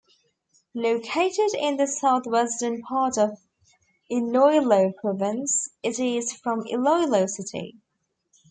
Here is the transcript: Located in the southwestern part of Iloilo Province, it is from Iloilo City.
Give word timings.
Located 0.73 1.53
in 1.53 1.77
the 1.77 1.85
southwestern 1.85 2.81
part 2.81 3.19
of 3.19 3.37
Iloilo 4.09 4.93
Province, 4.99 5.69
it 5.83 5.99
is 5.99 6.33
from 6.33 6.65
Iloilo 6.65 7.27
City. 7.27 7.77